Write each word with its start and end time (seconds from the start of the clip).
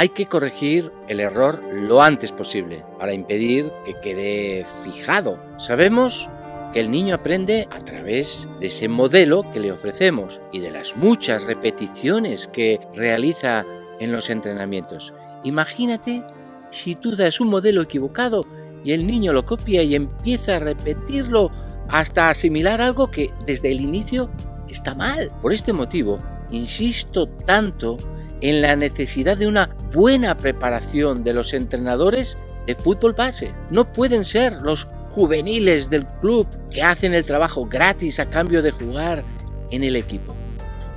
hay 0.00 0.08
que 0.08 0.24
corregir 0.24 0.90
el 1.08 1.20
error 1.20 1.62
lo 1.74 2.00
antes 2.00 2.32
posible 2.32 2.82
para 2.98 3.12
impedir 3.12 3.70
que 3.84 4.00
quede 4.00 4.64
fijado. 4.82 5.38
Sabemos 5.58 6.26
que 6.72 6.80
el 6.80 6.90
niño 6.90 7.14
aprende 7.14 7.68
a 7.70 7.80
través 7.80 8.48
de 8.60 8.68
ese 8.68 8.88
modelo 8.88 9.44
que 9.52 9.60
le 9.60 9.70
ofrecemos 9.70 10.40
y 10.52 10.60
de 10.60 10.70
las 10.70 10.96
muchas 10.96 11.44
repeticiones 11.44 12.48
que 12.48 12.80
realiza 12.94 13.66
en 13.98 14.10
los 14.10 14.30
entrenamientos. 14.30 15.12
Imagínate 15.44 16.24
si 16.70 16.94
tú 16.94 17.14
das 17.14 17.38
un 17.38 17.50
modelo 17.50 17.82
equivocado 17.82 18.46
y 18.82 18.92
el 18.92 19.06
niño 19.06 19.34
lo 19.34 19.44
copia 19.44 19.82
y 19.82 19.96
empieza 19.96 20.56
a 20.56 20.60
repetirlo 20.60 21.50
hasta 21.90 22.30
asimilar 22.30 22.80
algo 22.80 23.10
que 23.10 23.34
desde 23.44 23.70
el 23.70 23.82
inicio 23.82 24.30
está 24.66 24.94
mal. 24.94 25.30
Por 25.42 25.52
este 25.52 25.74
motivo, 25.74 26.18
insisto 26.50 27.28
tanto 27.28 27.98
en 28.40 28.62
la 28.62 28.76
necesidad 28.76 29.36
de 29.36 29.46
una 29.46 29.76
buena 29.92 30.36
preparación 30.36 31.24
de 31.24 31.34
los 31.34 31.52
entrenadores 31.54 32.38
de 32.66 32.74
fútbol 32.74 33.12
base. 33.12 33.54
No 33.70 33.92
pueden 33.92 34.24
ser 34.24 34.54
los 34.62 34.88
juveniles 35.10 35.90
del 35.90 36.06
club 36.06 36.46
que 36.70 36.82
hacen 36.82 37.14
el 37.14 37.24
trabajo 37.24 37.66
gratis 37.66 38.20
a 38.20 38.30
cambio 38.30 38.62
de 38.62 38.70
jugar 38.70 39.24
en 39.70 39.84
el 39.84 39.96
equipo. 39.96 40.34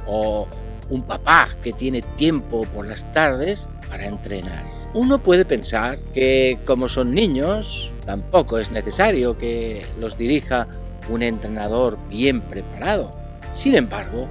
O 0.05 0.47
un 0.89 1.03
papá 1.03 1.49
que 1.63 1.73
tiene 1.73 2.01
tiempo 2.01 2.63
por 2.73 2.87
las 2.87 3.11
tardes 3.13 3.67
para 3.89 4.05
entrenar. 4.05 4.65
Uno 4.93 5.23
puede 5.23 5.45
pensar 5.45 5.97
que 6.13 6.59
como 6.65 6.87
son 6.87 7.13
niños, 7.13 7.91
tampoco 8.05 8.59
es 8.59 8.71
necesario 8.71 9.37
que 9.37 9.83
los 9.99 10.17
dirija 10.17 10.67
un 11.09 11.23
entrenador 11.23 11.97
bien 12.09 12.41
preparado. 12.41 13.15
Sin 13.55 13.75
embargo, 13.75 14.29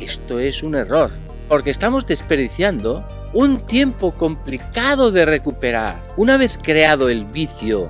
esto 0.00 0.38
es 0.38 0.62
un 0.62 0.74
error, 0.74 1.10
porque 1.48 1.70
estamos 1.70 2.06
desperdiciando 2.06 3.04
un 3.32 3.66
tiempo 3.66 4.12
complicado 4.12 5.10
de 5.10 5.24
recuperar. 5.24 6.02
Una 6.16 6.36
vez 6.36 6.58
creado 6.60 7.08
el 7.08 7.24
vicio, 7.26 7.88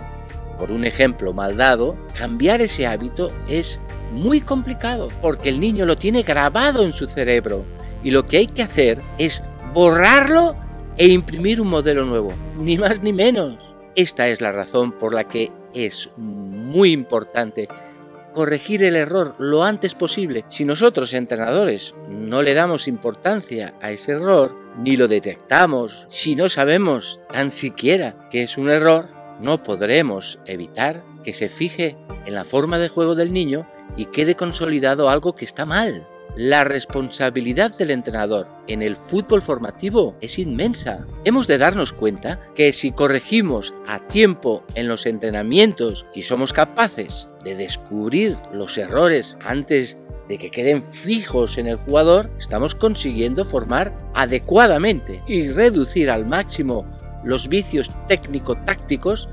por 0.58 0.70
un 0.70 0.84
ejemplo 0.84 1.32
mal 1.32 1.56
dado, 1.56 1.96
cambiar 2.18 2.60
ese 2.60 2.86
hábito 2.86 3.30
es 3.48 3.80
muy 4.12 4.40
complicado, 4.40 5.08
porque 5.22 5.48
el 5.48 5.60
niño 5.60 5.86
lo 5.86 5.96
tiene 5.96 6.22
grabado 6.22 6.82
en 6.82 6.92
su 6.92 7.06
cerebro 7.06 7.64
y 8.02 8.10
lo 8.10 8.26
que 8.26 8.38
hay 8.38 8.46
que 8.46 8.62
hacer 8.62 9.00
es 9.18 9.42
borrarlo 9.72 10.56
e 10.96 11.06
imprimir 11.06 11.60
un 11.60 11.68
modelo 11.68 12.04
nuevo, 12.04 12.32
ni 12.58 12.76
más 12.76 13.02
ni 13.02 13.12
menos. 13.12 13.56
Esta 13.94 14.28
es 14.28 14.40
la 14.40 14.52
razón 14.52 14.92
por 14.92 15.14
la 15.14 15.24
que 15.24 15.50
es 15.72 16.10
muy 16.16 16.92
importante 16.92 17.68
corregir 18.34 18.84
el 18.84 18.96
error 18.96 19.34
lo 19.38 19.64
antes 19.64 19.94
posible. 19.94 20.44
Si 20.48 20.64
nosotros, 20.64 21.14
entrenadores, 21.14 21.94
no 22.08 22.42
le 22.42 22.54
damos 22.54 22.86
importancia 22.86 23.74
a 23.80 23.90
ese 23.90 24.12
error, 24.12 24.54
ni 24.78 24.96
lo 24.96 25.08
detectamos, 25.08 26.06
si 26.08 26.36
no 26.36 26.48
sabemos 26.48 27.20
tan 27.32 27.50
siquiera 27.50 28.28
que 28.30 28.42
es 28.42 28.56
un 28.56 28.70
error, 28.70 29.08
no 29.40 29.62
podremos 29.62 30.38
evitar 30.46 31.04
que 31.24 31.32
se 31.32 31.48
fije 31.48 31.96
en 32.26 32.34
la 32.34 32.44
forma 32.44 32.78
de 32.78 32.88
juego 32.88 33.14
del 33.14 33.32
niño 33.32 33.66
y 33.96 34.06
quede 34.06 34.34
consolidado 34.34 35.08
algo 35.08 35.34
que 35.34 35.44
está 35.44 35.66
mal. 35.66 36.06
La 36.36 36.62
responsabilidad 36.62 37.76
del 37.76 37.90
entrenador 37.90 38.46
en 38.68 38.82
el 38.82 38.94
fútbol 38.94 39.42
formativo 39.42 40.16
es 40.20 40.38
inmensa. 40.38 41.06
Hemos 41.24 41.48
de 41.48 41.58
darnos 41.58 41.92
cuenta 41.92 42.40
que 42.54 42.72
si 42.72 42.92
corregimos 42.92 43.74
a 43.88 43.98
tiempo 43.98 44.62
en 44.74 44.86
los 44.86 45.06
entrenamientos 45.06 46.06
y 46.14 46.22
somos 46.22 46.52
capaces 46.52 47.28
de 47.42 47.56
descubrir 47.56 48.36
los 48.52 48.78
errores 48.78 49.38
antes 49.42 49.98
de 50.30 50.38
que 50.38 50.50
queden 50.52 50.84
fijos 50.84 51.58
en 51.58 51.66
el 51.66 51.76
jugador, 51.76 52.30
estamos 52.38 52.76
consiguiendo 52.76 53.44
formar 53.44 53.92
adecuadamente 54.14 55.20
y 55.26 55.48
reducir 55.48 56.08
al 56.08 56.24
máximo 56.24 56.86
los 57.24 57.48
vicios 57.48 57.90
técnico-tácticos 58.06 59.28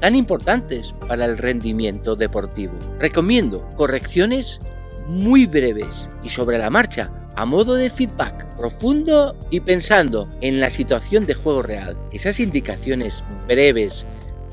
tan 0.00 0.16
importantes 0.16 0.96
para 1.06 1.26
el 1.26 1.38
rendimiento 1.38 2.16
deportivo. 2.16 2.74
Recomiendo 2.98 3.64
correcciones 3.76 4.60
muy 5.06 5.46
breves 5.46 6.10
y 6.24 6.28
sobre 6.28 6.58
la 6.58 6.70
marcha, 6.70 7.12
a 7.36 7.46
modo 7.46 7.76
de 7.76 7.88
feedback 7.88 8.56
profundo 8.56 9.36
y 9.48 9.60
pensando 9.60 10.28
en 10.40 10.58
la 10.58 10.70
situación 10.70 11.24
de 11.24 11.34
juego 11.34 11.62
real. 11.62 11.96
Esas 12.10 12.40
indicaciones 12.40 13.22
breves 13.46 14.06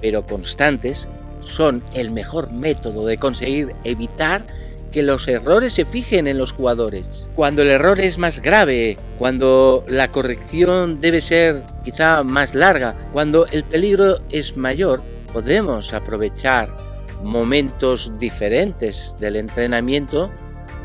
pero 0.04 0.24
constantes 0.24 1.10
son 1.42 1.84
el 1.96 2.12
mejor 2.12 2.52
método 2.52 3.08
de 3.08 3.18
conseguir 3.18 3.76
evitar 3.84 4.46
que 4.92 5.04
los 5.04 5.28
errores 5.28 5.74
se 5.74 5.86
fijen 5.86 6.28
en 6.28 6.38
los 6.38 6.52
jugadores. 6.52 7.28
Cuando 7.36 7.62
el 7.62 7.70
error 7.70 8.00
es 8.00 8.18
más 8.18 8.42
grave, 8.42 8.98
cuando 9.18 9.84
la 9.88 10.12
corrección 10.12 11.00
debe 11.00 11.22
ser 11.22 11.64
quizá 11.84 12.24
más 12.24 12.56
larga, 12.56 12.96
cuando 13.14 13.46
el 13.48 13.64
peligro 13.64 14.18
es 14.30 14.58
mayor, 14.58 15.02
podemos 15.32 15.94
aprovechar 15.94 16.76
momentos 17.24 18.12
diferentes 18.18 19.16
del 19.20 19.36
entrenamiento 19.36 20.32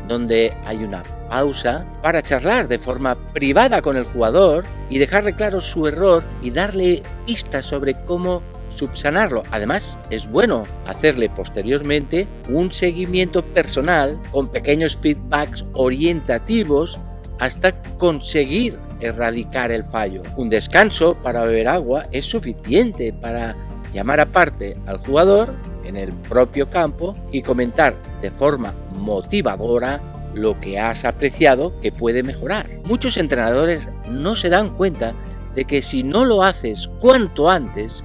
donde 0.07 0.53
hay 0.65 0.77
una 0.83 1.03
pausa 1.29 1.85
para 2.01 2.21
charlar 2.21 2.67
de 2.67 2.77
forma 2.77 3.15
privada 3.33 3.81
con 3.81 3.97
el 3.97 4.03
jugador 4.05 4.63
y 4.89 4.99
dejarle 4.99 5.35
claro 5.35 5.61
su 5.61 5.87
error 5.87 6.23
y 6.41 6.51
darle 6.51 7.01
pistas 7.25 7.65
sobre 7.65 7.93
cómo 8.05 8.43
subsanarlo. 8.75 9.43
Además, 9.51 9.97
es 10.09 10.29
bueno 10.29 10.63
hacerle 10.85 11.29
posteriormente 11.29 12.27
un 12.49 12.71
seguimiento 12.71 13.43
personal 13.43 14.19
con 14.31 14.49
pequeños 14.49 14.97
feedbacks 15.01 15.65
orientativos 15.73 16.99
hasta 17.39 17.81
conseguir 17.97 18.79
erradicar 18.99 19.71
el 19.71 19.83
fallo. 19.83 20.21
Un 20.37 20.49
descanso 20.49 21.15
para 21.15 21.43
beber 21.43 21.67
agua 21.67 22.03
es 22.11 22.25
suficiente 22.25 23.13
para 23.13 23.55
llamar 23.93 24.19
aparte 24.19 24.77
al 24.85 24.97
jugador 24.97 25.55
en 25.83 25.95
el 25.95 26.11
propio 26.13 26.69
campo 26.69 27.13
y 27.31 27.41
comentar 27.41 27.95
de 28.21 28.31
forma 28.31 28.73
motivadora 28.91 30.01
lo 30.33 30.59
que 30.59 30.77
has 30.79 31.05
apreciado 31.05 31.77
que 31.79 31.91
puede 31.91 32.23
mejorar. 32.23 32.81
Muchos 32.83 33.17
entrenadores 33.17 33.89
no 34.09 34.35
se 34.35 34.49
dan 34.49 34.75
cuenta 34.75 35.15
de 35.55 35.65
que 35.65 35.81
si 35.81 36.03
no 36.03 36.25
lo 36.25 36.43
haces 36.43 36.89
cuanto 36.99 37.49
antes, 37.49 38.03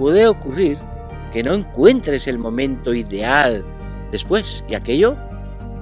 puede 0.00 0.26
ocurrir 0.26 0.78
que 1.30 1.42
no 1.42 1.52
encuentres 1.52 2.26
el 2.26 2.38
momento 2.38 2.94
ideal 2.94 3.62
después 4.10 4.64
y 4.66 4.74
aquello 4.74 5.14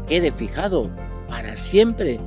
quede 0.08 0.32
fijado 0.32 0.90
para 1.28 1.56
siempre 1.56 2.18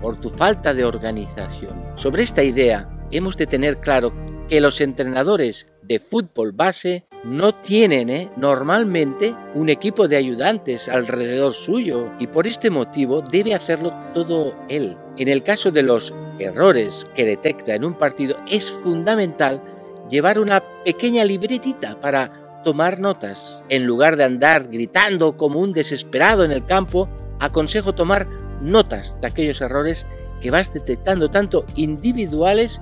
por 0.00 0.18
tu 0.18 0.30
falta 0.30 0.72
de 0.72 0.86
organización. 0.86 1.84
Sobre 1.96 2.22
esta 2.22 2.42
idea 2.42 2.88
hemos 3.10 3.36
de 3.36 3.46
tener 3.46 3.78
claro 3.78 4.10
que 4.48 4.62
los 4.62 4.80
entrenadores 4.80 5.70
de 5.82 6.00
fútbol 6.00 6.52
base 6.52 7.04
no 7.24 7.54
tienen 7.54 8.08
¿eh? 8.08 8.30
normalmente 8.38 9.34
un 9.54 9.68
equipo 9.68 10.08
de 10.08 10.16
ayudantes 10.16 10.88
alrededor 10.88 11.52
suyo 11.52 12.10
y 12.18 12.28
por 12.28 12.46
este 12.46 12.70
motivo 12.70 13.20
debe 13.20 13.54
hacerlo 13.54 13.92
todo 14.14 14.56
él. 14.70 14.96
En 15.18 15.28
el 15.28 15.42
caso 15.42 15.70
de 15.70 15.82
los 15.82 16.14
errores 16.38 17.06
que 17.14 17.26
detecta 17.26 17.74
en 17.74 17.84
un 17.84 17.98
partido 17.98 18.34
es 18.48 18.70
fundamental 18.70 19.60
llevar 20.08 20.38
una 20.38 20.62
pequeña 20.84 21.24
libretita 21.24 22.00
para 22.00 22.62
tomar 22.64 23.00
notas. 23.00 23.62
En 23.68 23.86
lugar 23.86 24.16
de 24.16 24.24
andar 24.24 24.68
gritando 24.68 25.36
como 25.36 25.60
un 25.60 25.72
desesperado 25.72 26.44
en 26.44 26.52
el 26.52 26.64
campo, 26.64 27.08
aconsejo 27.40 27.94
tomar 27.94 28.28
notas 28.60 29.18
de 29.20 29.28
aquellos 29.28 29.60
errores 29.60 30.06
que 30.40 30.50
vas 30.50 30.72
detectando 30.72 31.30
tanto 31.30 31.64
individuales 31.74 32.80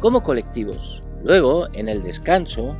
como 0.00 0.22
colectivos. 0.22 1.02
Luego, 1.24 1.68
en 1.72 1.88
el 1.88 2.02
descanso, 2.02 2.76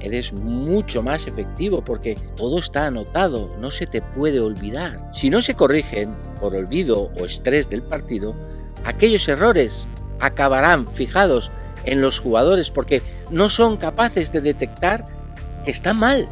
eres 0.00 0.32
mucho 0.32 1.02
más 1.02 1.26
efectivo 1.26 1.84
porque 1.84 2.16
todo 2.36 2.58
está 2.58 2.86
anotado, 2.86 3.54
no 3.58 3.70
se 3.70 3.86
te 3.86 4.02
puede 4.02 4.40
olvidar. 4.40 5.08
Si 5.12 5.30
no 5.30 5.42
se 5.42 5.54
corrigen 5.54 6.14
por 6.40 6.54
olvido 6.54 7.10
o 7.18 7.24
estrés 7.24 7.70
del 7.70 7.82
partido, 7.82 8.34
aquellos 8.84 9.26
errores 9.28 9.86
acabarán 10.18 10.88
fijados 10.88 11.50
en 11.84 12.00
los 12.00 12.18
jugadores 12.18 12.70
porque 12.70 13.02
no 13.30 13.50
son 13.50 13.76
capaces 13.76 14.32
de 14.32 14.40
detectar 14.40 15.04
que 15.64 15.70
está 15.70 15.92
mal. 15.92 16.28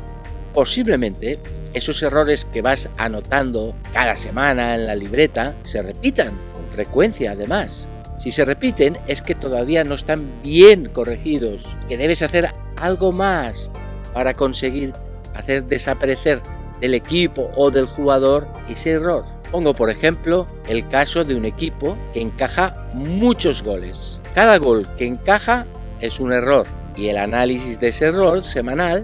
Posiblemente 0.53 1.41
esos 1.73 2.03
errores 2.03 2.45
que 2.45 2.63
vas 2.63 2.89
anotando 2.97 3.75
cada 3.93 4.17
semana 4.17 4.77
en 4.77 4.87
la 4.87 4.95
libreta 4.95 5.55
se 5.63 5.83
repitan 5.83 6.39
con 6.53 6.69
frecuencia 6.71 7.33
además. 7.33 7.89
Si 8.19 8.31
se 8.31 8.45
repiten 8.45 8.97
es 9.09 9.21
que 9.21 9.35
todavía 9.35 9.83
no 9.83 9.97
están 9.97 10.41
bien 10.43 10.89
corregidos, 10.89 11.65
que 11.89 11.97
debes 11.97 12.23
hacer 12.23 12.51
algo 12.77 13.11
más 13.11 13.71
para 14.13 14.35
conseguir 14.35 14.93
hacer 15.35 15.65
desaparecer 15.65 16.41
del 16.81 16.95
equipo 16.95 17.51
o 17.57 17.73
del 17.73 17.87
jugador 17.87 18.47
ese 18.69 18.91
error. 18.93 19.25
Pongo 19.51 19.75
por 19.75 19.91
ejemplo 19.91 20.47
el 20.69 20.89
caso 20.89 21.25
de 21.25 21.35
un 21.35 21.45
equipo 21.45 21.99
que 22.13 22.21
encaja 22.21 22.89
muchos 22.95 23.63
goles. 23.63 24.21
Cada 24.35 24.59
gol 24.59 24.87
que 24.97 25.07
encaja 25.07 25.67
es 26.01 26.21
un 26.21 26.33
error 26.33 26.67
y 26.97 27.09
el 27.09 27.17
análisis 27.17 27.81
de 27.81 27.89
ese 27.89 28.07
error 28.07 28.43
semanal 28.43 29.03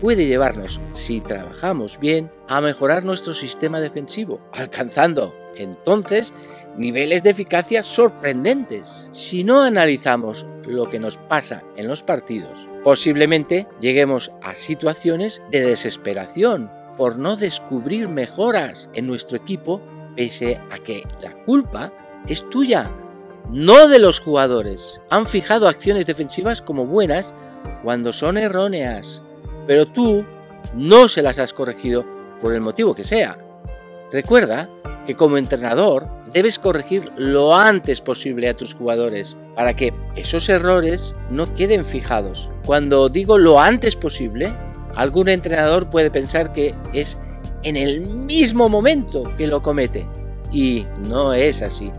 puede 0.00 0.26
llevarnos, 0.26 0.80
si 0.92 1.20
trabajamos 1.20 1.98
bien, 1.98 2.30
a 2.48 2.60
mejorar 2.60 3.04
nuestro 3.04 3.32
sistema 3.34 3.80
defensivo, 3.80 4.40
alcanzando 4.52 5.34
entonces 5.56 6.32
niveles 6.76 7.22
de 7.22 7.30
eficacia 7.30 7.82
sorprendentes. 7.82 9.08
Si 9.12 9.44
no 9.44 9.62
analizamos 9.62 10.46
lo 10.66 10.88
que 10.90 10.98
nos 10.98 11.16
pasa 11.16 11.62
en 11.76 11.88
los 11.88 12.02
partidos, 12.02 12.68
posiblemente 12.82 13.66
lleguemos 13.80 14.30
a 14.42 14.54
situaciones 14.54 15.42
de 15.50 15.60
desesperación 15.60 16.70
por 16.96 17.18
no 17.18 17.36
descubrir 17.36 18.08
mejoras 18.08 18.90
en 18.94 19.06
nuestro 19.06 19.36
equipo 19.36 19.80
pese 20.16 20.60
a 20.70 20.78
que 20.78 21.02
la 21.22 21.32
culpa 21.44 21.92
es 22.28 22.48
tuya, 22.50 22.90
no 23.50 23.88
de 23.88 23.98
los 23.98 24.20
jugadores. 24.20 25.00
Han 25.10 25.26
fijado 25.26 25.68
acciones 25.68 26.06
defensivas 26.06 26.62
como 26.62 26.86
buenas 26.86 27.34
cuando 27.82 28.12
son 28.12 28.38
erróneas, 28.38 29.22
pero 29.66 29.86
tú 29.86 30.24
no 30.74 31.08
se 31.08 31.22
las 31.22 31.38
has 31.38 31.52
corregido 31.52 32.04
por 32.40 32.52
el 32.52 32.60
motivo 32.60 32.94
que 32.94 33.04
sea. 33.04 33.38
Recuerda 34.12 34.68
que 35.06 35.16
como 35.16 35.36
entrenador 35.36 36.08
debes 36.32 36.58
corregir 36.58 37.10
lo 37.16 37.54
antes 37.54 38.00
posible 38.00 38.48
a 38.48 38.56
tus 38.56 38.74
jugadores 38.74 39.36
para 39.54 39.74
que 39.74 39.92
esos 40.16 40.48
errores 40.48 41.14
no 41.30 41.52
queden 41.54 41.84
fijados. 41.84 42.50
Cuando 42.64 43.08
digo 43.08 43.38
lo 43.38 43.60
antes 43.60 43.96
posible, 43.96 44.54
algún 44.94 45.28
entrenador 45.28 45.90
puede 45.90 46.10
pensar 46.10 46.52
que 46.52 46.74
es 46.92 47.18
en 47.62 47.76
el 47.76 48.00
mismo 48.00 48.68
momento 48.68 49.24
que 49.36 49.46
lo 49.46 49.62
comete. 49.62 50.06
Y 50.50 50.86
no 50.98 51.32
es 51.32 51.62
así. 51.62 51.90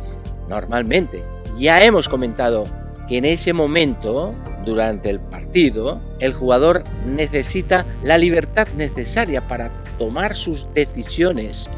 Normalmente, 0.48 1.24
ya 1.56 1.82
hemos 1.82 2.10
comentado 2.10 2.66
que 3.08 3.18
en 3.18 3.26
ese 3.26 3.54
momento, 3.54 4.34
durante 4.66 5.10
el 5.10 5.20
partido, 5.20 6.02
el 6.20 6.34
jugador 6.34 6.84
necesita 7.06 7.86
la 8.04 8.18
libertad 8.18 8.68
necesaria 8.76 9.48
para 9.48 9.72
tomar 9.98 10.34
sus 10.34 10.68
decisiones 10.74 11.70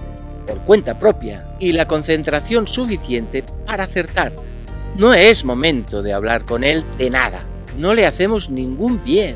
por 0.45 0.61
cuenta 0.61 0.97
propia 0.97 1.47
y 1.59 1.73
la 1.73 1.87
concentración 1.87 2.67
suficiente 2.67 3.43
para 3.65 3.83
acertar. 3.83 4.33
No 4.95 5.13
es 5.13 5.43
momento 5.43 6.01
de 6.01 6.13
hablar 6.13 6.45
con 6.45 6.63
él 6.63 6.83
de 6.97 7.09
nada. 7.09 7.45
No 7.77 7.93
le 7.93 8.07
hacemos 8.07 8.49
ningún 8.49 9.03
bien. 9.03 9.35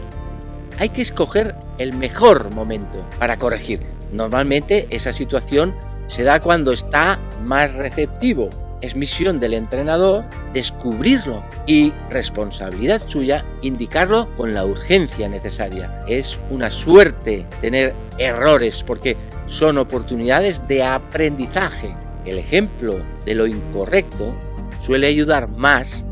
Hay 0.79 0.89
que 0.89 1.01
escoger 1.01 1.55
el 1.77 1.93
mejor 1.93 2.55
momento 2.55 3.05
para 3.19 3.37
corregir. 3.37 3.81
Normalmente 4.13 4.87
esa 4.89 5.13
situación 5.13 5.75
se 6.07 6.23
da 6.23 6.41
cuando 6.41 6.71
está 6.71 7.19
más 7.43 7.75
receptivo. 7.75 8.49
Es 8.81 8.95
misión 8.95 9.39
del 9.39 9.53
entrenador 9.53 10.25
descubrirlo 10.53 11.45
y 11.67 11.93
responsabilidad 12.09 13.01
suya 13.07 13.45
indicarlo 13.61 14.27
con 14.35 14.53
la 14.53 14.65
urgencia 14.65 15.29
necesaria. 15.29 16.03
Es 16.07 16.39
una 16.49 16.71
suerte 16.71 17.45
tener 17.61 17.93
errores 18.17 18.83
porque 18.83 19.15
son 19.45 19.77
oportunidades 19.77 20.67
de 20.67 20.83
aprendizaje. 20.83 21.95
El 22.25 22.39
ejemplo 22.39 23.03
de 23.25 23.35
lo 23.35 23.45
incorrecto 23.45 24.35
suele 24.83 25.07
ayudar 25.07 25.49
más 25.49 26.05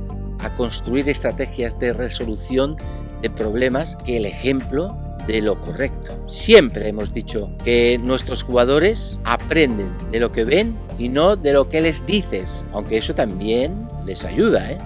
a 0.44 0.56
construir 0.56 1.10
estrategias 1.10 1.78
de 1.80 1.94
resolución 1.94 2.76
de 3.22 3.30
problemas 3.30 3.96
que 4.06 4.18
el 4.18 4.26
ejemplo 4.26 4.96
de 5.34 5.42
lo 5.44 5.62
correcto. 5.62 6.18
Siempre 6.28 6.88
hemos 6.88 7.14
dicho 7.14 7.52
que 7.64 8.00
nuestros 8.02 8.42
jugadores 8.42 9.20
aprenden 9.26 9.96
de 10.12 10.20
lo 10.20 10.32
que 10.32 10.44
ven 10.44 10.76
y 10.98 11.08
no 11.08 11.36
de 11.36 11.54
lo 11.54 11.70
que 11.70 11.82
les 11.82 12.04
dices, 12.06 12.66
aunque 12.72 12.98
eso 12.98 13.14
también 13.14 13.88
les 14.06 14.26
ayuda, 14.26 14.72
¿eh? 14.72 14.78